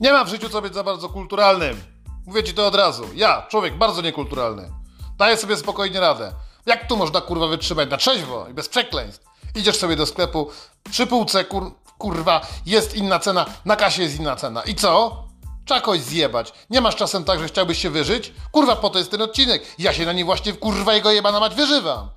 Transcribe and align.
Nie 0.00 0.12
ma 0.12 0.24
w 0.24 0.28
życiu 0.28 0.48
co 0.48 0.62
być 0.62 0.74
za 0.74 0.84
bardzo 0.84 1.08
kulturalnym. 1.08 1.80
Mówię 2.26 2.44
ci 2.44 2.54
to 2.54 2.66
od 2.66 2.74
razu. 2.74 3.04
Ja, 3.14 3.46
człowiek 3.48 3.78
bardzo 3.78 4.02
niekulturalny. 4.02 4.70
Daję 5.18 5.36
sobie 5.36 5.56
spokojnie 5.56 6.00
radę. 6.00 6.32
Jak 6.66 6.88
tu 6.88 6.96
można 6.96 7.20
kurwa 7.20 7.46
wytrzymać 7.46 7.90
na 7.90 7.96
trzeźwo 7.96 8.46
i 8.50 8.54
bez 8.54 8.68
przekleństw? 8.68 9.24
Idziesz 9.54 9.76
sobie 9.76 9.96
do 9.96 10.06
sklepu, 10.06 10.50
przy 10.90 11.06
półce 11.06 11.44
kur, 11.44 11.72
kurwa 11.98 12.46
jest 12.66 12.96
inna 12.96 13.18
cena, 13.18 13.46
na 13.64 13.76
kasie 13.76 14.02
jest 14.02 14.20
inna 14.20 14.36
cena. 14.36 14.62
I 14.62 14.74
co? 14.74 15.24
Trzeba 15.64 15.80
kogoś 15.80 16.00
zjebać. 16.00 16.52
Nie 16.70 16.80
masz 16.80 16.96
czasem 16.96 17.24
tak, 17.24 17.40
że 17.40 17.48
chciałbyś 17.48 17.78
się 17.78 17.90
wyżyć? 17.90 18.32
Kurwa, 18.52 18.76
po 18.76 18.90
to 18.90 18.98
jest 18.98 19.10
ten 19.10 19.22
odcinek. 19.22 19.62
Ja 19.78 19.92
się 19.92 20.06
na 20.06 20.12
nim 20.12 20.26
właśnie, 20.26 20.52
kurwa, 20.52 20.94
jego 20.94 21.10
jebana 21.10 21.40
mać 21.40 21.54
wyżywam. 21.54 22.08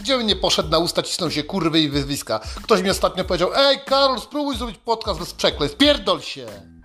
Gdzie 0.00 0.16
bym 0.18 0.26
nie 0.26 0.36
poszedł 0.36 0.68
na 0.68 0.78
usta, 0.78 1.02
cisną 1.02 1.30
się 1.30 1.42
kurwy 1.42 1.80
i 1.80 1.88
wyzwiska. 1.88 2.40
Ktoś 2.62 2.82
mi 2.82 2.90
ostatnio 2.90 3.24
powiedział, 3.24 3.50
ej 3.56 3.80
Karol, 3.86 4.20
spróbuj 4.20 4.56
zrobić 4.56 4.78
podcast 4.78 5.20
bez 5.20 5.34
przekleństw. 5.34 5.78
Pierdol 5.78 6.20
się! 6.20 6.75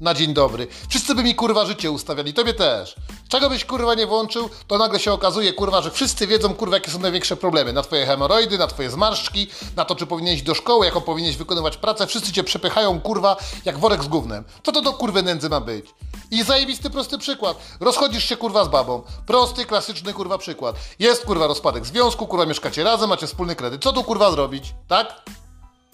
Na 0.00 0.14
dzień 0.14 0.34
dobry. 0.34 0.66
Wszyscy 0.88 1.14
by 1.14 1.22
mi 1.22 1.34
kurwa 1.34 1.66
życie 1.66 1.90
ustawiali, 1.90 2.34
tobie 2.34 2.54
też. 2.54 2.94
Czego 3.28 3.50
byś 3.50 3.64
kurwa 3.64 3.94
nie 3.94 4.06
włączył, 4.06 4.50
to 4.66 4.78
nagle 4.78 5.00
się 5.00 5.12
okazuje 5.12 5.52
kurwa, 5.52 5.82
że 5.82 5.90
wszyscy 5.90 6.26
wiedzą 6.26 6.54
kurwa 6.54 6.76
jakie 6.76 6.90
są 6.90 6.98
największe 6.98 7.36
problemy. 7.36 7.72
Na 7.72 7.82
twoje 7.82 8.06
hemoroidy, 8.06 8.58
na 8.58 8.66
twoje 8.66 8.90
zmarszczki, 8.90 9.46
na 9.76 9.84
to 9.84 9.96
czy 9.96 10.06
powinieneś 10.06 10.42
do 10.42 10.54
szkoły, 10.54 10.86
jaką 10.86 11.00
powinieneś 11.00 11.36
wykonywać 11.36 11.76
pracę. 11.76 12.06
Wszyscy 12.06 12.32
cię 12.32 12.44
przepychają 12.44 13.00
kurwa 13.00 13.36
jak 13.64 13.78
worek 13.78 14.04
z 14.04 14.08
gównem. 14.08 14.44
Co 14.62 14.72
to 14.72 14.82
do 14.82 14.92
kurwy 14.92 15.22
nędzy 15.22 15.48
ma 15.48 15.60
być? 15.60 15.86
I 16.30 16.42
zajebisty 16.42 16.90
prosty 16.90 17.18
przykład. 17.18 17.58
Rozchodzisz 17.80 18.24
się 18.24 18.36
kurwa 18.36 18.64
z 18.64 18.68
babą. 18.68 19.02
Prosty, 19.26 19.64
klasyczny 19.64 20.12
kurwa 20.12 20.38
przykład. 20.38 20.76
Jest 20.98 21.24
kurwa 21.24 21.46
rozpadek 21.46 21.86
związku, 21.86 22.26
kurwa 22.26 22.46
mieszkacie 22.46 22.84
razem, 22.84 23.08
macie 23.08 23.26
wspólny 23.26 23.56
kredyt. 23.56 23.82
Co 23.82 23.92
tu 23.92 24.04
kurwa 24.04 24.30
zrobić? 24.30 24.74
Tak? 24.88 25.22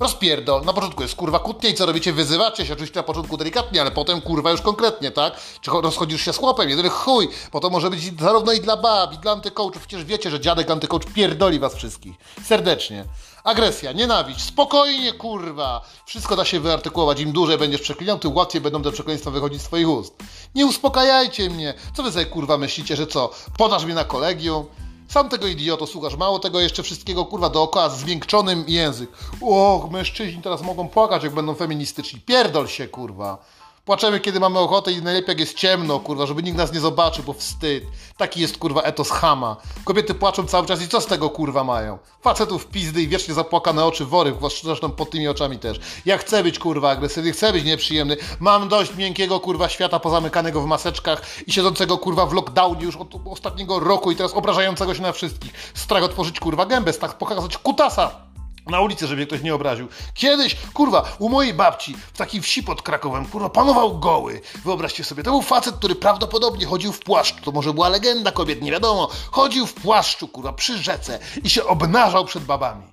Rozpierdol. 0.03 0.65
Na 0.65 0.73
początku 0.73 1.03
jest 1.03 1.15
kurwa 1.15 1.39
kłótnie 1.39 1.71
i 1.71 1.75
co 1.75 1.87
robicie? 1.87 2.13
Wyzywacie 2.13 2.67
się 2.67 2.73
oczywiście 2.73 2.99
na 2.99 3.03
początku 3.03 3.37
delikatnie, 3.37 3.81
ale 3.81 3.91
potem 3.91 4.21
kurwa 4.21 4.51
już 4.51 4.61
konkretnie, 4.61 5.11
tak? 5.11 5.35
Czy 5.61 5.71
rozchodzisz 5.71 6.25
się 6.25 6.33
z 6.33 6.37
chłopem? 6.37 6.71
Jeden 6.71 6.91
chuj, 6.91 7.29
bo 7.53 7.61
to 7.61 7.71
może 7.71 7.91
być 7.91 8.21
zarówno 8.21 8.53
i 8.53 8.61
dla 8.61 8.77
bab, 8.77 9.15
i 9.15 9.19
dla 9.19 9.33
antykołczów. 9.33 9.87
Przecież 9.87 10.05
wiecie, 10.05 10.31
że 10.31 10.41
dziadek 10.41 10.71
antykołcz 10.71 11.05
pierdoli 11.05 11.59
was 11.59 11.75
wszystkich. 11.75 12.17
Serdecznie. 12.45 13.05
Agresja, 13.45 13.93
nienawiść, 13.93 14.41
spokojnie 14.45 15.13
kurwa. 15.13 15.81
Wszystko 16.07 16.37
da 16.37 16.45
się 16.45 16.61
wyartykułować. 16.61 17.21
Im 17.21 17.33
dłużej 17.33 17.59
będziesz 17.59 17.81
przeklinał, 17.81 18.19
tym 18.19 18.37
łatwiej 18.37 18.61
będą 18.61 18.83
te 18.83 18.93
przekleństwa 18.93 19.31
wychodzić 19.31 19.63
z 19.63 19.65
twoich 19.65 19.89
ust. 19.89 20.15
Nie 20.55 20.67
uspokajajcie 20.67 21.51
mnie. 21.51 21.75
Co 21.95 22.03
wy 22.03 22.13
sobie 22.13 22.27
kurwa 22.27 22.59
myślicie, 22.59 22.97
że 22.97 23.07
co? 23.07 23.31
Podasz 23.59 23.85
mnie 23.85 23.95
na 23.95 24.05
kolegium? 24.05 24.67
Sam 25.13 25.29
tego 25.29 25.47
idioto 25.47 25.87
słuchasz, 25.87 26.17
mało 26.17 26.39
tego 26.39 26.61
jeszcze 26.61 26.83
wszystkiego 26.83 27.25
kurwa 27.25 27.49
dookoła 27.49 27.89
zmiękczonym 27.89 28.65
język. 28.69 29.11
Och, 29.41 29.91
mężczyźni 29.91 30.43
teraz 30.43 30.63
mogą 30.63 30.89
płakać, 30.89 31.25
jak 31.25 31.35
będą 31.35 31.55
feministyczni. 31.55 32.21
Pierdol 32.21 32.69
się, 32.69 32.89
kurwa. 32.89 33.39
Płaczemy, 33.85 34.21
kiedy 34.21 34.41
mamy 34.41 34.59
ochotę 34.59 34.93
i 34.93 35.03
najlepiej 35.03 35.29
jak 35.29 35.41
jest 35.41 35.55
ciemno, 35.55 36.01
kurwa, 36.01 36.27
żeby 36.27 36.43
nikt 36.43 36.59
nas 36.59 36.73
nie 36.73 36.81
zobaczył, 36.81 37.25
bo 37.25 37.33
wstyd. 37.33 37.85
Taki 38.17 38.41
jest, 38.41 38.59
kurwa, 38.59 38.83
etos 38.83 39.11
chama. 39.11 39.57
Kobiety 39.85 40.15
płaczą 40.15 40.47
cały 40.47 40.67
czas 40.67 40.83
i 40.83 40.89
co 40.89 41.01
z 41.01 41.07
tego, 41.07 41.31
kurwa, 41.31 41.65
mają? 41.65 41.99
Facetów 42.21 42.67
pizdy 42.67 43.03
i 43.03 43.09
wiecznie 43.09 43.35
zapłakane 43.35 43.85
oczy, 43.85 44.05
wory, 44.05 44.35
zresztą 44.63 44.91
pod 44.91 45.11
tymi 45.11 45.29
oczami 45.29 45.59
też. 45.59 45.81
Ja 46.07 46.19
chcę 46.19 46.43
być, 46.43 46.59
kurwa, 46.59 46.91
agresywny, 46.91 47.33
chcę 47.33 47.53
być 47.53 47.65
nieprzyjemny. 47.65 48.17
Mam 48.41 48.69
dość 48.69 48.97
miękkiego, 48.97 49.41
kurwa, 49.41 49.69
świata 49.69 50.01
pozamykanego 50.01 50.61
w 50.61 50.67
maseczkach 50.67 51.23
i 51.47 51.53
siedzącego, 51.53 51.99
kurwa, 51.99 52.27
w 52.27 52.33
lockdownie 52.33 52.85
już 52.85 52.97
od 52.97 53.09
ostatniego 53.25 53.81
roku 53.81 54.11
i 54.11 54.17
teraz 54.17 54.33
obrażającego 54.33 54.95
się 54.95 55.03
na 55.03 55.13
wszystkich. 55.13 55.53
Strach 55.75 56.03
otworzyć, 56.03 56.41
kurwa, 56.41 56.67
gębę, 56.67 56.93
strach 56.93 57.19
pokazać 57.19 57.59
kutasa 57.59 58.32
na 58.67 58.81
ulicy, 58.81 59.07
żeby 59.07 59.27
ktoś 59.27 59.43
nie 59.43 59.55
obraził. 59.55 59.89
Kiedyś, 60.15 60.57
kurwa, 60.75 61.17
u 61.19 61.29
mojej 61.29 61.55
babci 61.55 61.97
w 62.13 62.19
takiej 62.19 62.41
wsi 62.41 62.63
pod 62.63 62.83
Krakowem, 62.83 63.27
kurwa, 63.27 63.51
panował 63.51 63.99
goły. 63.99 64.41
Wyobraźcie 64.65 65.05
sobie, 65.05 65.23
to 65.23 65.31
był 65.31 65.43
facet, 65.43 65.75
który 65.75 65.95
prawdopodobnie 65.95 66.67
chodził 66.67 66.93
w 66.93 67.01
płaszczu. 67.01 67.43
To 67.45 67.53
może 67.53 67.75
była 67.75 67.89
legenda 67.89 68.33
kobiet, 68.33 68.63
nie 68.63 68.73
wiadomo. 68.73 69.09
Chodził 69.31 69.67
w 69.67 69.75
płaszczu, 69.75 70.29
kurwa, 70.29 70.53
przy 70.53 70.79
rzece 70.79 71.19
i 71.45 71.51
się 71.51 71.65
obnażał 71.65 72.25
przed 72.25 72.45
babami. 72.45 72.92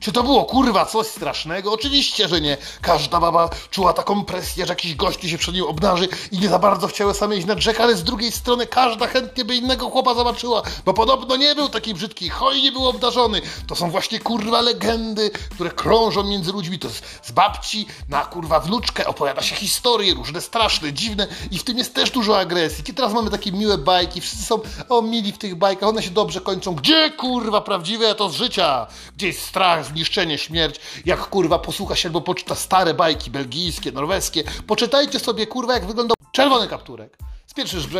Czy 0.00 0.12
to 0.12 0.22
było 0.22 0.44
kurwa 0.44 0.86
coś 0.86 1.06
strasznego? 1.06 1.72
Oczywiście, 1.72 2.28
że 2.28 2.40
nie. 2.40 2.56
Każda 2.80 3.20
baba 3.20 3.50
czuła 3.70 3.92
taką 3.92 4.24
presję, 4.24 4.66
że 4.66 4.72
jakiś 4.72 4.94
gościu 4.94 5.28
się 5.28 5.38
przed 5.38 5.54
nią 5.54 5.66
obnaży 5.68 6.08
i 6.32 6.38
nie 6.38 6.48
za 6.48 6.58
bardzo 6.58 6.86
chciały 6.86 7.14
same 7.14 7.36
iść 7.36 7.46
na 7.46 7.54
brzeg, 7.54 7.80
ale 7.80 7.96
z 7.96 8.04
drugiej 8.04 8.32
strony 8.32 8.66
każda 8.66 9.06
chętnie 9.06 9.44
by 9.44 9.56
innego 9.56 9.90
chłopa 9.90 10.14
zobaczyła, 10.14 10.62
bo 10.84 10.94
podobno 10.94 11.36
nie 11.36 11.54
był 11.54 11.68
taki 11.68 11.94
brzydki, 11.94 12.28
hojnie 12.28 12.72
był 12.72 12.88
obdarzony. 12.88 13.40
To 13.66 13.76
są 13.76 13.90
właśnie 13.90 14.18
kurwa 14.18 14.60
legendy, 14.60 15.30
które 15.30 15.70
krążą 15.70 16.24
między 16.24 16.52
ludźmi. 16.52 16.78
To 16.78 16.88
z, 16.88 17.02
z 17.22 17.32
babci 17.32 17.86
na 18.08 18.24
kurwa 18.24 18.60
wnuczkę 18.60 19.06
opowiada 19.06 19.42
się 19.42 19.56
historie 19.56 20.14
różne, 20.14 20.40
straszne, 20.40 20.92
dziwne 20.92 21.26
i 21.50 21.58
w 21.58 21.64
tym 21.64 21.78
jest 21.78 21.94
też 21.94 22.10
dużo 22.10 22.38
agresji. 22.38 22.84
Kiedy 22.84 22.96
teraz 22.96 23.12
mamy 23.12 23.30
takie 23.30 23.52
miłe 23.52 23.78
bajki, 23.78 24.20
wszyscy 24.20 24.44
są 24.44 24.60
o 24.88 25.02
mili 25.02 25.32
w 25.32 25.38
tych 25.38 25.54
bajkach, 25.54 25.88
one 25.88 26.02
się 26.02 26.10
dobrze 26.10 26.40
kończą. 26.40 26.74
Gdzie 26.74 27.10
kurwa 27.10 27.60
prawdziwe 27.60 28.14
to 28.14 28.30
z 28.30 28.34
życia? 28.34 28.86
Gdzie 29.16 29.26
jest 29.26 29.42
strach, 29.42 29.89
zniszczenie, 29.90 30.38
śmierć, 30.38 30.80
jak 31.04 31.20
kurwa 31.20 31.58
posłucha 31.58 31.96
się 31.96 32.08
albo 32.08 32.20
poczyta 32.20 32.54
stare 32.54 32.94
bajki 32.94 33.30
belgijskie, 33.30 33.92
norweskie. 33.92 34.44
Poczytajcie 34.66 35.18
sobie 35.18 35.46
kurwa 35.46 35.74
jak 35.74 35.86
wyglądał 35.86 36.14
czerwony 36.32 36.68
kapturek. 36.68 37.18
Z 37.46 37.54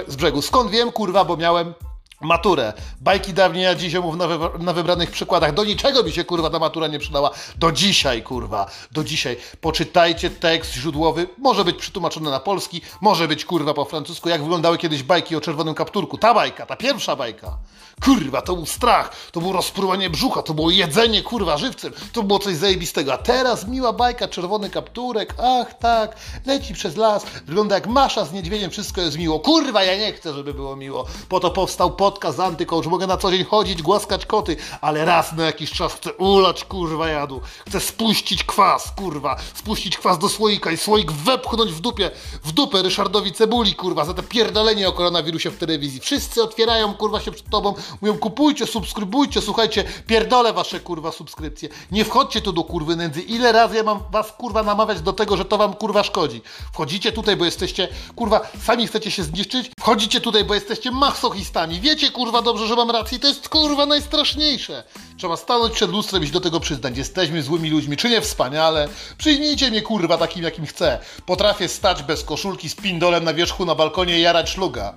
z 0.09 0.17
brzegu. 0.17 0.43
Skąd 0.43 0.71
wiem 0.71 0.93
kurwa, 0.93 1.25
bo 1.25 1.37
miałem 1.37 1.75
maturę. 2.21 2.73
Bajki 3.01 3.33
dawniej, 3.33 3.67
a 3.67 3.75
dziś 3.75 3.95
mów 3.95 4.17
na, 4.17 4.27
na, 4.59 4.73
wybranych 4.73 5.11
przykładach. 5.11 5.55
Do 5.55 5.65
niczego 5.65 6.03
mi 6.03 6.13
się 6.13 6.25
kurwa 6.25 6.51
ta 6.51 6.59
matura 6.59 6.87
nie 6.87 6.99
przydała. 6.99 7.31
Do 7.57 7.73
dzisiaj 7.73 8.23
kurwa, 8.23 8.71
do 8.93 9.05
dzisiaj. 9.05 9.37
Poczytajcie 9.61 10.31
tekst 10.31 10.73
źródłowy, 10.73 11.29
może 11.39 11.65
być 11.65 11.77
przetłumaczony 11.77 12.31
na 12.31 12.41
polski, 12.41 12.81
może 13.01 13.29
być 13.29 13.45
kurwa 13.45 13.75
po 13.75 13.85
francusku, 13.85 14.29
jak 14.29 14.43
wyglądały 14.43 14.79
kiedyś 14.79 15.03
bajki 15.03 15.37
o 15.37 15.41
czerwonym 15.41 15.75
kapturku. 15.75 16.19
Ta 16.19 16.35
bajka, 16.35 16.67
ta 16.67 16.77
pierwsza 16.77 17.17
bajka. 17.17 17.59
Kurwa, 18.05 18.43
to 18.43 18.57
był 18.57 18.67
strach, 18.67 19.17
to 19.33 19.41
było 19.41 19.53
rozpruwanie 19.53 20.11
brzucha, 20.11 20.43
to 20.43 20.55
było 20.55 20.71
jedzenie 20.71 21.23
kurwa 21.23 21.57
żywcem, 21.57 21.93
to 22.13 22.23
było 22.23 22.39
coś 22.39 22.57
zajebistego. 22.57 23.13
A 23.13 23.19
teraz 23.19 23.67
miła 23.67 23.93
bajka, 23.93 24.29
czerwony 24.29 24.71
kapturek, 24.71 25.35
ach 25.39 25.79
tak, 25.79 26.17
leci 26.47 26.75
przez 26.75 26.97
las, 26.97 27.27
wygląda 27.47 27.75
jak 27.75 27.87
masza 27.87 28.25
z 28.25 28.33
niedźwiedziem, 28.33 28.71
wszystko 28.71 29.01
jest 29.01 29.19
miło. 29.19 29.41
Kurwa, 29.41 29.85
ja 29.85 29.97
nie 29.97 30.13
chcę, 30.13 30.35
żeby 30.35 30.55
było 30.55 30.77
miło. 30.77 31.05
Po 31.29 31.41
to 31.41 31.51
powstał 31.51 31.97
pod 31.97 32.10
podcast 32.11 32.41
antycoach, 32.41 32.87
mogę 32.87 33.07
na 33.07 33.17
co 33.17 33.31
dzień 33.31 33.45
chodzić, 33.45 33.83
głaskać 33.83 34.27
koty, 34.27 34.57
ale 34.81 35.05
raz 35.05 35.33
na 35.33 35.45
jakiś 35.45 35.73
czas 35.73 35.93
chcę 35.93 36.13
ulać, 36.13 36.65
kurwa, 36.65 37.09
jadu. 37.09 37.41
Chcę 37.69 37.81
spuścić 37.81 38.45
kwas, 38.45 38.93
kurwa, 38.97 39.37
spuścić 39.55 39.99
kwas 39.99 40.19
do 40.19 40.29
słoika 40.29 40.71
i 40.71 40.77
słoik 40.77 41.13
wepchnąć 41.13 41.73
w 41.73 41.81
dupie, 41.81 42.11
w 42.45 42.53
dupę 42.53 42.83
Ryszardowi 42.83 43.33
Cebuli, 43.33 43.75
kurwa, 43.75 44.05
za 44.05 44.15
te 44.15 44.23
pierdolenie 44.23 44.89
o 44.89 44.93
koronawirusie 44.93 45.51
w 45.51 45.59
telewizji. 45.59 46.01
Wszyscy 46.01 46.43
otwierają, 46.43 46.95
kurwa, 46.95 47.21
się 47.21 47.31
przed 47.31 47.51
tobą, 47.51 47.75
mówią 48.01 48.19
kupujcie, 48.19 48.67
subskrybujcie, 48.67 49.41
słuchajcie, 49.41 49.85
pierdolę 50.07 50.53
wasze, 50.53 50.81
kurwa, 50.81 51.13
subskrypcje. 51.13 51.69
Nie 51.91 52.05
wchodźcie 52.05 52.41
tu 52.41 52.53
do 52.53 52.65
kurwy 52.65 52.97
nędzy. 52.97 53.23
Ile 53.23 53.53
razy 53.53 53.77
ja 53.77 53.83
mam 53.83 54.01
was, 54.11 54.33
kurwa, 54.33 54.63
namawiać 54.63 55.01
do 55.01 55.13
tego, 55.13 55.37
że 55.37 55.45
to 55.45 55.59
wam, 55.59 55.75
kurwa, 55.75 56.05
szkodzi. 56.05 56.43
Wchodzicie 56.73 57.13
tutaj, 57.13 57.37
bo 57.37 57.45
jesteście, 57.45 57.89
kurwa, 58.17 58.41
sami 58.63 58.87
chcecie 58.87 59.11
się 59.11 59.23
zniszczyć. 59.23 59.71
Wchodzicie 59.81 60.21
tutaj, 60.21 60.45
bo 60.45 60.55
jesteście 60.55 60.91
masochistami. 60.91 61.81
Wiecie, 61.81 62.00
kurwa 62.09 62.43
dobrze, 62.43 62.67
że 62.67 62.77
mam 62.77 62.91
rację. 62.91 63.19
To 63.19 63.29
jest 63.29 63.49
kurwa 63.49 63.87
najstraszniejsze. 63.87 64.85
Trzeba 65.17 65.37
stanąć 65.37 65.75
przed 65.75 65.91
lustrem 65.91 66.25
i 66.25 66.31
do 66.31 66.41
tego 66.41 66.61
przyznać. 66.61 66.97
Jesteśmy 66.97 67.43
złymi 67.43 67.71
ludźmi, 67.71 67.97
czy 67.97 68.11
nie 68.11 68.21
wspaniale? 68.21 68.89
Przyjmijcie 69.19 69.71
mnie 69.71 69.83
kurwa 69.83 70.19
takim, 70.19 70.43
jakim 70.43 70.67
chcę. 70.67 70.99
Potrafię 71.27 71.69
stać 71.69 72.03
bez 72.03 72.25
koszulki 72.25 72.69
z 72.69 72.75
pindolem 72.75 73.25
na 73.25 73.35
wierzchu 73.35 73.65
na 73.65 73.75
balkonie 73.75 74.19
i 74.19 74.23
jarać 74.23 74.51
szluga. 74.51 74.95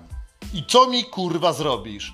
I 0.54 0.64
co 0.68 0.88
mi 0.88 1.06
kurwa 1.06 1.54
zrobisz? 1.54 2.14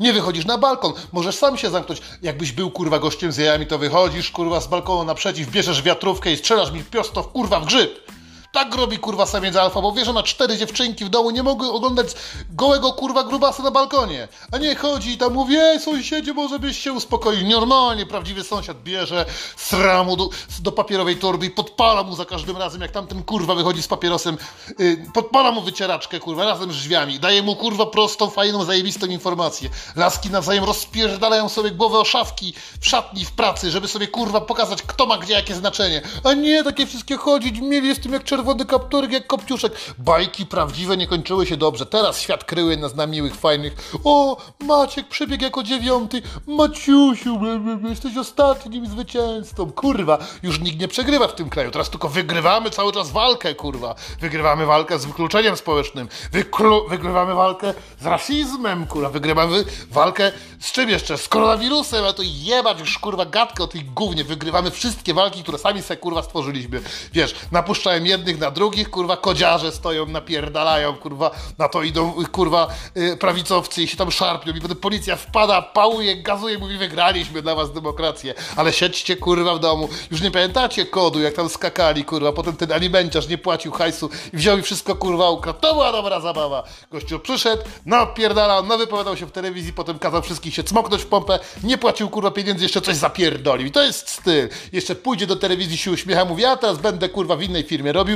Nie 0.00 0.12
wychodzisz 0.12 0.44
na 0.44 0.58
balkon, 0.58 0.92
możesz 1.12 1.34
sam 1.34 1.58
się 1.58 1.70
zamknąć. 1.70 2.02
Jakbyś 2.22 2.52
był 2.52 2.70
kurwa 2.70 2.98
gościem 2.98 3.32
z 3.32 3.36
jajami, 3.36 3.66
to 3.66 3.78
wychodzisz 3.78 4.30
kurwa 4.30 4.60
z 4.60 4.66
balkonu 4.66 5.04
naprzeciw, 5.04 5.50
bierzesz 5.50 5.82
wiatrówkę 5.82 6.32
i 6.32 6.36
strzelasz 6.36 6.72
mi 6.72 6.84
prosto 6.84 7.22
w 7.22 7.28
kurwa 7.28 7.60
w 7.60 7.66
grzyb. 7.66 8.15
Tak 8.56 8.74
robi 8.74 8.98
kurwa 8.98 9.26
samiec 9.26 9.56
alfa, 9.56 9.80
bo 9.80 9.92
wie, 9.92 10.04
że 10.04 10.12
ma 10.12 10.22
cztery 10.22 10.56
dziewczynki 10.56 11.04
w 11.04 11.08
domu, 11.08 11.30
nie 11.30 11.42
mogły 11.42 11.72
oglądać 11.72 12.06
gołego 12.50 12.92
kurwa 12.92 13.24
grubasa 13.24 13.62
na 13.62 13.70
balkonie. 13.70 14.28
A 14.52 14.58
nie 14.58 14.76
chodzi 14.76 15.10
i 15.10 15.18
tam 15.18 15.32
mówi, 15.32 15.56
ej 15.56 15.80
sąsiedzie, 15.80 16.34
może 16.34 16.58
byś 16.58 16.78
się 16.78 16.92
uspokoił. 16.92 17.48
Normalnie 17.48 18.06
prawdziwy 18.06 18.44
sąsiad 18.44 18.82
bierze, 18.82 19.24
sra 19.56 20.04
mu 20.04 20.16
do, 20.16 20.28
do 20.60 20.72
papierowej 20.72 21.16
torby 21.16 21.46
i 21.46 21.50
podpala 21.50 22.02
mu 22.02 22.16
za 22.16 22.24
każdym 22.24 22.56
razem, 22.56 22.80
jak 22.80 22.90
tamten 22.90 23.22
kurwa 23.22 23.54
wychodzi 23.54 23.82
z 23.82 23.88
papierosem, 23.88 24.38
yy, 24.78 25.06
podpala 25.14 25.52
mu 25.52 25.62
wycieraczkę 25.62 26.20
kurwa 26.20 26.44
razem 26.44 26.72
z 26.72 26.76
drzwiami. 26.76 27.20
Daje 27.20 27.42
mu 27.42 27.56
kurwa 27.56 27.86
prostą, 27.86 28.30
fajną, 28.30 28.64
zajebistą 28.64 29.06
informację. 29.06 29.70
Laski 29.96 30.30
nawzajem 30.30 30.64
rozpierdalają 30.64 31.48
sobie 31.48 31.70
głowę 31.70 31.98
o 31.98 32.04
szafki 32.04 32.54
w 32.80 32.86
szatni, 32.86 33.24
w 33.24 33.32
pracy, 33.32 33.70
żeby 33.70 33.88
sobie 33.88 34.08
kurwa 34.08 34.40
pokazać, 34.40 34.82
kto 34.82 35.06
ma 35.06 35.18
gdzie 35.18 35.32
jakie 35.32 35.54
znaczenie. 35.54 36.02
A 36.24 36.32
nie 36.32 36.64
takie 36.64 36.86
wszystkie 36.86 37.16
chodzić, 37.16 37.60
mieli 37.60 37.94
z 37.94 38.00
tym 38.00 38.12
jak 38.12 38.24
czerwony 38.24 38.45
czerwony 38.46 38.64
kapturek 38.66 39.12
jak 39.12 39.26
kopciuszek. 39.26 39.72
Bajki 39.98 40.46
prawdziwe 40.46 40.96
nie 40.96 41.06
kończyły 41.06 41.46
się 41.46 41.56
dobrze. 41.56 41.86
Teraz 41.86 42.20
świat 42.20 42.44
kryły 42.44 42.76
nas 42.76 42.94
na 42.94 43.06
miłych, 43.06 43.34
fajnych. 43.34 43.92
O, 44.04 44.36
Maciek 44.60 45.08
przebiegł 45.08 45.44
jako 45.44 45.62
dziewiąty. 45.62 46.22
Maciusiu, 46.46 47.38
ble, 47.38 47.58
ble, 47.58 47.76
ble, 47.76 47.90
jesteś 47.90 48.16
ostatnim 48.16 48.86
zwycięzcą. 48.86 49.72
Kurwa, 49.72 50.18
już 50.42 50.60
nikt 50.60 50.80
nie 50.80 50.88
przegrywa 50.88 51.28
w 51.28 51.34
tym 51.34 51.50
kraju. 51.50 51.70
Teraz 51.70 51.90
tylko 51.90 52.08
wygrywamy 52.08 52.70
cały 52.70 52.92
czas 52.92 53.10
walkę, 53.10 53.54
kurwa. 53.54 53.94
Wygrywamy 54.20 54.66
walkę 54.66 54.98
z 54.98 55.04
wykluczeniem 55.04 55.56
społecznym. 55.56 56.08
Wyklu- 56.32 56.88
wygrywamy 56.88 57.34
walkę 57.34 57.74
z 58.00 58.06
rasizmem, 58.06 58.86
kurwa. 58.86 59.08
Wygrywamy 59.10 59.64
walkę 59.90 60.32
z 60.60 60.72
czym 60.72 60.90
jeszcze? 60.90 61.18
Z 61.18 61.28
koronawirusem, 61.28 62.04
a 62.04 62.12
to 62.12 62.22
jebać 62.24 62.80
już, 62.80 62.98
kurwa, 62.98 63.24
gadkę 63.26 63.64
o 63.64 63.66
tej 63.66 63.84
gównie. 63.84 64.24
Wygrywamy 64.24 64.70
wszystkie 64.70 65.14
walki, 65.14 65.42
które 65.42 65.58
sami 65.58 65.82
sobie, 65.82 66.00
kurwa, 66.00 66.22
stworzyliśmy. 66.22 66.80
Wiesz, 67.12 67.34
napuszczają 67.52 68.04
jednych 68.04 68.35
na 68.36 68.50
drugich, 68.50 68.90
kurwa, 68.90 69.16
kodziarze 69.16 69.72
stoją, 69.72 70.06
napierdalają, 70.06 70.96
kurwa, 70.96 71.30
na 71.58 71.68
to 71.68 71.82
idą, 71.82 72.12
kurwa, 72.32 72.68
y, 72.96 73.16
prawicowcy 73.16 73.82
i 73.82 73.88
się 73.88 73.96
tam 73.96 74.10
szarpią 74.10 74.52
i 74.52 74.60
potem 74.60 74.76
policja 74.76 75.16
wpada, 75.16 75.62
pałuje, 75.62 76.16
gazuje, 76.22 76.58
mówi, 76.58 76.78
wygraliśmy 76.78 77.42
dla 77.42 77.54
was 77.54 77.72
demokrację, 77.72 78.34
ale 78.56 78.72
siedźcie, 78.72 79.16
kurwa, 79.16 79.54
w 79.54 79.58
domu. 79.58 79.88
Już 80.10 80.20
nie 80.20 80.30
pamiętacie 80.30 80.86
kodu, 80.86 81.20
jak 81.20 81.34
tam 81.34 81.48
skakali, 81.48 82.04
kurwa, 82.04 82.32
potem 82.32 82.56
ten 82.56 82.72
alimenciarz 82.72 83.28
nie 83.28 83.38
płacił 83.38 83.72
hajsu 83.72 84.10
i 84.32 84.36
wziął 84.36 84.58
i 84.58 84.62
wszystko, 84.62 84.94
kurwa, 84.94 85.30
ukradł. 85.30 85.60
To 85.60 85.72
była 85.72 85.92
dobra 85.92 86.20
zabawa. 86.20 86.62
Gościu 86.90 87.18
przyszedł, 87.18 87.62
napierdalał, 87.86 88.66
no 88.66 88.78
wypowiadał 88.78 89.16
się 89.16 89.26
w 89.26 89.32
telewizji, 89.32 89.72
potem 89.72 89.98
kazał 89.98 90.22
wszystkich 90.22 90.54
się 90.54 90.64
cmoknąć 90.64 91.02
w 91.02 91.06
pompę, 91.06 91.38
nie 91.62 91.78
płacił, 91.78 92.08
kurwa, 92.08 92.30
pieniędzy, 92.30 92.64
jeszcze 92.64 92.80
coś 92.80 92.96
zapierdolił. 92.96 93.66
I 93.66 93.70
to 93.70 93.82
jest 93.82 94.08
styl. 94.08 94.48
Jeszcze 94.72 94.94
pójdzie 94.94 95.26
do 95.26 95.36
telewizji, 95.36 95.76
się 95.76 95.90
uśmiecha, 95.90 96.24
mówi, 96.24 96.44
a 96.44 96.56
teraz 96.56 96.78
będę, 96.78 97.08
kurwa, 97.08 97.36
w 97.36 97.42
innej 97.42 97.62
firmie 97.62 97.92
robił. 97.92 98.15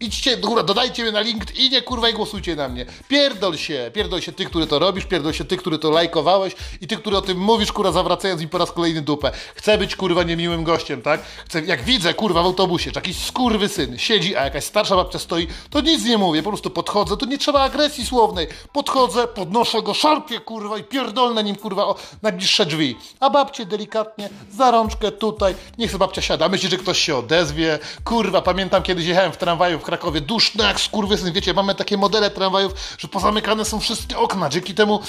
Idźcie, 0.00 0.36
kurwa, 0.36 0.62
dodajcie 0.62 1.02
mnie 1.02 1.12
na 1.12 1.20
LinkedInie, 1.20 1.82
kurwa, 1.82 2.08
i 2.08 2.14
głosujcie 2.14 2.56
na 2.56 2.68
mnie. 2.68 2.86
Pierdol 3.08 3.56
się, 3.56 3.90
pierdol 3.94 4.20
się 4.20 4.32
ty, 4.32 4.44
który 4.44 4.66
to 4.66 4.78
robisz, 4.78 5.04
pierdol 5.04 5.32
się 5.32 5.44
ty, 5.44 5.56
który 5.56 5.78
to 5.78 5.90
lajkowałeś 5.90 6.52
i 6.80 6.86
ty, 6.86 6.96
który 6.96 7.16
o 7.16 7.22
tym 7.22 7.38
mówisz, 7.38 7.72
kurwa, 7.72 7.92
zawracając 7.92 8.40
mi 8.40 8.48
po 8.48 8.58
raz 8.58 8.72
kolejny 8.72 9.02
dupę. 9.02 9.32
Chcę 9.54 9.78
być, 9.78 9.96
kurwa, 9.96 10.22
niemiłym 10.22 10.64
gościem, 10.64 11.02
tak? 11.02 11.22
Chcę, 11.46 11.60
jak 11.60 11.82
widzę, 11.82 12.14
kurwa, 12.14 12.42
w 12.42 12.46
autobusie, 12.46 12.90
czy 12.90 12.98
jakiś 12.98 13.24
skurwy 13.24 13.68
syn 13.68 13.98
siedzi, 13.98 14.36
a 14.36 14.44
jakaś 14.44 14.64
starsza 14.64 14.96
babcia 14.96 15.18
stoi, 15.18 15.46
to 15.70 15.80
nic 15.80 16.04
nie 16.04 16.18
mówię, 16.18 16.42
po 16.42 16.50
prostu 16.50 16.70
podchodzę, 16.70 17.16
to 17.16 17.26
nie 17.26 17.38
trzeba 17.38 17.60
agresji 17.60 18.06
słownej. 18.06 18.46
Podchodzę, 18.72 19.28
podnoszę 19.28 19.82
go, 19.82 19.94
szarpię, 19.94 20.40
kurwa, 20.40 20.78
i 20.78 20.84
pierdolę 20.84 21.44
nim, 21.44 21.56
kurwa, 21.56 21.86
o 21.86 21.94
najbliższe 22.22 22.66
drzwi. 22.66 22.96
A 23.20 23.30
babcie 23.30 23.66
delikatnie, 23.66 24.28
za 24.52 24.70
rączkę 24.70 25.12
tutaj, 25.12 25.54
niech 25.78 25.90
sobie 25.90 25.98
babcia 25.98 26.22
siada. 26.22 26.48
Myśli, 26.48 26.70
że 26.70 26.76
ktoś 26.76 26.98
się 26.98 27.16
odezwie. 27.16 27.78
Kurwa, 28.04 28.42
pamiętam 28.42 28.82
kiedyś 28.82 29.06
jechałem 29.06 29.32
w 29.32 29.36
tramwaju 29.36 29.78
w 29.78 29.87
Krakowie, 29.88 30.20
duszno 30.20 30.64
jak 30.64 30.80
skurwysyn, 30.80 31.32
wiecie, 31.32 31.54
mamy 31.54 31.74
takie 31.74 31.96
modele 31.96 32.30
tramwajów, 32.30 32.72
że 32.98 33.08
pozamykane 33.08 33.64
są 33.64 33.80
wszystkie 33.80 34.18
okna, 34.18 34.48
dzięki 34.48 34.74
temu 34.74 35.00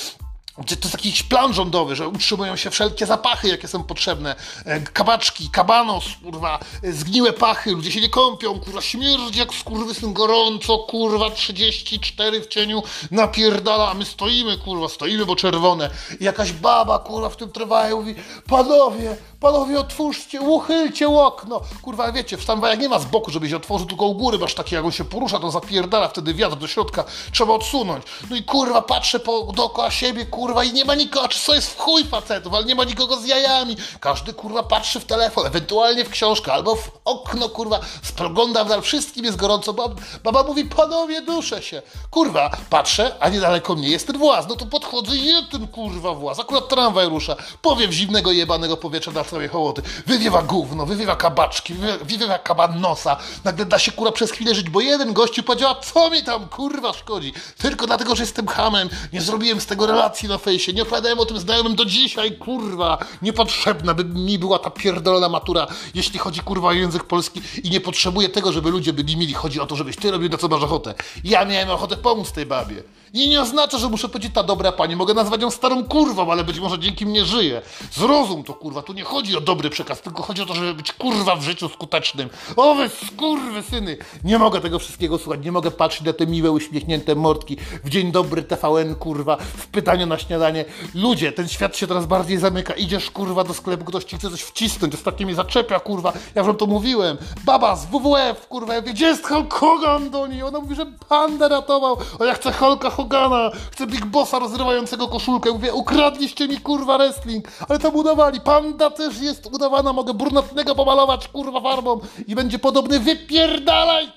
gdzie 0.57 0.77
to 0.77 0.87
jest 0.87 0.93
jakiś 0.93 1.23
plan 1.23 1.53
rządowy, 1.53 1.95
że 1.95 2.07
utrzymują 2.07 2.55
się 2.55 2.69
wszelkie 2.69 3.05
zapachy, 3.05 3.47
jakie 3.47 3.67
są 3.67 3.83
potrzebne. 3.83 4.35
E, 4.65 4.79
Kabaczki, 4.79 5.49
kabanos, 5.49 6.03
kurwa, 6.23 6.59
e, 6.83 6.93
zgniłe 6.93 7.33
pachy, 7.33 7.71
ludzie 7.71 7.91
się 7.91 8.01
nie 8.01 8.09
kąpią, 8.09 8.59
kurwa, 8.59 8.81
śmierdzi 8.81 9.39
jak 9.39 9.53
skurwysyn 9.53 10.13
gorąco, 10.13 10.77
kurwa, 10.77 11.29
34 11.29 12.41
w 12.41 12.47
cieniu, 12.47 12.83
napierdala, 13.11 13.91
a 13.91 13.93
my 13.93 14.05
stoimy, 14.05 14.57
kurwa, 14.57 14.89
stoimy, 14.89 15.25
bo 15.25 15.35
czerwone. 15.35 15.89
I 16.19 16.23
jakaś 16.23 16.51
baba, 16.51 16.99
kurwa, 16.99 17.29
w 17.29 17.37
tym 17.37 17.51
tramwaju 17.51 17.97
mówi, 17.97 18.15
panowie, 18.47 19.17
panowie, 19.39 19.79
otwórzcie, 19.79 20.41
uchylcie 20.41 21.09
okno. 21.09 21.61
Kurwa, 21.81 22.11
wiecie, 22.11 22.37
w 22.37 22.45
tramwajach 22.45 22.79
nie 22.79 22.89
ma 22.89 22.99
z 22.99 23.05
boku, 23.05 23.31
żeby 23.31 23.49
się 23.49 23.57
otworzył, 23.57 23.87
tylko 23.87 24.05
u 24.05 24.15
góry 24.15 24.39
masz 24.39 24.53
taki, 24.53 24.75
jak 24.75 24.85
on 24.85 24.91
się 24.91 25.05
porusza, 25.05 25.39
to 25.39 25.51
zapierdala 25.51 26.07
wtedy 26.07 26.33
wiatr 26.33 26.55
do 26.55 26.67
środka, 26.67 27.03
trzeba 27.31 27.53
odsunąć. 27.53 28.03
No 28.29 28.35
i 28.35 28.43
kurwa, 28.43 28.81
patrzę 28.81 29.19
po, 29.19 29.43
dookoła 29.43 29.91
siebie, 29.91 30.25
kurwa, 30.25 30.63
i 30.63 30.73
nie 30.73 30.85
ma 30.85 30.95
nikogo, 30.95 31.27
czy 31.27 31.39
co 31.39 31.55
jest 31.55 31.71
w 31.71 31.77
chuj 31.77 32.03
facetów, 32.03 32.53
ale 32.53 32.65
nie 32.65 32.75
ma 32.75 32.83
nikogo 32.83 33.17
z 33.17 33.25
jajami. 33.25 33.75
Każdy, 33.99 34.33
kurwa, 34.33 34.63
patrzy 34.63 34.99
w 34.99 35.05
telefon, 35.05 35.47
ewentualnie 35.47 36.05
w 36.05 36.09
książkę, 36.09 36.53
albo 36.53 36.75
w 36.75 36.91
okno, 37.05 37.49
kurwa, 37.49 37.79
spogląda 38.03 38.63
w 38.63 38.69
dal, 38.69 38.81
wszystkim 38.81 39.25
jest 39.25 39.37
gorąco. 39.37 39.73
Bab, 39.73 39.91
baba 40.23 40.43
mówi, 40.43 40.65
panowie, 40.65 41.21
duszę 41.21 41.63
się. 41.63 41.81
Kurwa, 42.09 42.51
patrzę, 42.69 43.15
a 43.19 43.29
niedaleko 43.29 43.75
mnie 43.75 43.89
jest 43.89 44.07
ten 44.07 44.17
właz, 44.17 44.47
no 44.49 44.55
to 44.55 44.65
podchodzę 44.65 45.15
i 45.15 45.47
ten, 45.51 45.67
kurwa, 45.67 46.13
właz. 46.13 46.39
Akurat 46.39 46.69
tramwaj 46.69 47.09
rusza, 47.09 47.35
powiew 47.61 47.91
zimnego, 47.91 48.31
jebanego 48.31 48.77
powietrza 48.77 49.11
na 49.11 49.23
całej 49.29 49.47
hołoty. 49.47 49.81
Wywiewa 50.07 50.41
gówno, 50.41 50.85
wywiewa 50.85 51.15
kabaczki, 51.15 51.73
wywiewa, 51.73 52.05
wywiewa 52.05 52.39
kaban 52.39 52.81
nosa. 52.81 53.17
Nagle 53.43 53.65
da 53.65 53.79
się, 53.79 53.91
kurwa, 53.91 54.11
przez 54.11 54.31
chwilę 54.31 54.55
żyć, 54.55 54.69
bo 54.69 54.81
jeden 54.81 55.13
gościu 55.13 55.43
powiedział, 55.43 55.75
co 55.93 56.09
mi 56.09 56.23
tam, 56.23 56.47
kurwa, 56.47 56.93
szkodzi? 56.93 57.33
Tylko 57.57 57.87
dlatego, 57.87 58.15
że 58.15 58.23
jestem 58.23 58.47
hamem, 58.47 58.89
nie 59.13 59.21
zrobiłem 59.21 59.61
z 59.61 59.65
tego 59.65 59.85
relacji 59.85 60.29
na 60.29 60.37
fejsie, 60.37 60.73
nie 60.73 60.81
opowiadałem 60.81 61.19
o 61.19 61.25
tym 61.25 61.39
znajomym 61.39 61.75
do 61.75 61.85
dzisiaj, 61.85 62.31
kurwa. 62.37 62.97
Niepotrzebna 63.21 63.93
by 63.93 64.05
mi 64.05 64.39
była 64.39 64.59
ta 64.59 64.69
pierdolona 64.69 65.29
matura, 65.29 65.67
jeśli 65.95 66.19
chodzi, 66.19 66.39
kurwa, 66.39 66.67
o 66.67 66.71
język 66.71 67.03
polski 67.03 67.41
i 67.63 67.69
nie 67.69 67.81
potrzebuję 67.81 68.29
tego, 68.29 68.51
żeby 68.51 68.69
ludzie 68.69 68.93
byli 68.93 69.17
mili. 69.17 69.33
Chodzi 69.33 69.59
o 69.59 69.65
to, 69.65 69.75
żebyś 69.75 69.95
ty 69.95 70.11
robił 70.11 70.29
na 70.29 70.37
co 70.37 70.47
masz 70.47 70.63
ochotę. 70.63 70.93
Ja 71.23 71.45
miałem 71.45 71.69
ochotę 71.69 71.97
pomóc 71.97 72.31
tej 72.31 72.45
babie. 72.45 72.83
I 73.13 73.29
nie 73.29 73.41
oznacza, 73.41 73.77
że 73.77 73.89
muszę 73.89 74.09
powiedzieć 74.09 74.33
ta 74.33 74.43
dobra 74.43 74.71
pani. 74.71 74.95
Mogę 74.95 75.13
nazwać 75.13 75.41
ją 75.41 75.51
starą 75.51 75.83
kurwą, 75.83 76.31
ale 76.31 76.43
być 76.43 76.59
może 76.59 76.79
dzięki 76.79 77.05
mnie 77.05 77.25
żyje. 77.25 77.61
Zrozum 77.91 78.43
to, 78.43 78.53
kurwa. 78.53 78.81
Tu 78.81 78.93
nie 78.93 79.03
chodzi 79.03 79.18
o 79.37 79.41
dobry 79.41 79.69
przekaz, 79.69 80.01
tylko 80.01 80.23
chodzi 80.23 80.41
o 80.41 80.45
to, 80.45 80.53
żeby 80.53 80.73
być, 80.73 80.93
kurwa, 80.93 81.35
w 81.35 81.41
życiu 81.41 81.69
skutecznym. 81.69 82.29
O, 82.55 82.75
wy 82.75 82.89
skurwy 82.89 83.63
syny. 83.63 83.97
Nie 84.23 84.39
mogę 84.39 84.61
tego 84.61 84.79
wszystkiego 84.79 85.17
słuchać. 85.17 85.45
Nie 85.45 85.51
mogę 85.51 85.71
patrzeć 85.71 86.01
na 86.01 86.13
te 86.13 86.27
miłe, 86.27 86.51
uśmiechnięte 86.51 87.15
mordki 87.15 87.57
w 87.83 87.89
dzień 87.89 88.11
dobry 88.11 88.43
TVN, 88.43 88.95
kurwa, 88.95 89.37
w 89.37 89.67
pytaniu 89.67 90.05
na 90.05 90.17
śniadanie. 90.17 90.65
Ludzie, 90.95 91.31
ten 91.31 91.47
świat 91.47 91.77
się 91.77 91.87
teraz 91.87 92.05
bardziej 92.05 92.37
zamyka. 92.37 92.73
Idziesz, 92.73 93.11
kurwa, 93.11 93.43
do 93.43 93.53
sklepu, 93.53 93.85
ktoś 93.85 94.03
ci 94.03 94.17
chce 94.17 94.29
coś 94.29 94.41
wcisnąć. 94.41 94.93
Ostatnio 94.95 95.25
mnie 95.25 95.35
zaczepia, 95.35 95.79
kurwa. 95.79 96.13
Ja 96.35 96.43
wam 96.43 96.55
to 96.55 96.65
mówiłem. 96.65 97.17
Baba 97.45 97.75
z 97.75 97.85
WWF, 97.85 98.47
kurwa. 98.47 98.73
Ja 98.73 98.81
mówię, 98.81 98.93
gdzie 98.93 99.05
jest 99.05 99.27
Hulk 99.27 99.53
Hogan 99.53 100.09
do 100.09 100.27
niej? 100.27 100.43
Ona 100.43 100.59
mówi, 100.59 100.75
że 100.75 100.85
panda 101.09 101.47
ratował. 101.47 101.97
O, 102.19 102.25
ja 102.25 102.33
chcę 102.33 102.51
Hulka 102.51 102.89
Hogana. 102.89 103.51
Chcę 103.71 103.87
Big 103.87 104.05
Bossa 104.05 104.39
rozrywającego 104.39 105.07
koszulkę. 105.07 105.51
Mówię, 105.51 105.73
ukradliście 105.73 106.47
mi, 106.47 106.57
kurwa, 106.57 106.97
wrestling. 106.97 107.47
Ale 107.69 107.79
tam 107.79 107.95
udawali. 107.95 108.41
Panda 108.41 108.89
też 109.09 109.21
jest 109.21 109.45
udawana. 109.45 109.93
Mogę 109.93 110.13
brunatnego 110.13 110.75
pomalować, 110.75 111.27
kurwa, 111.27 111.61
farbą. 111.61 111.99
I 112.27 112.35
będzie 112.35 112.59
podobny. 112.59 112.99
Wypierdalaj, 112.99 114.07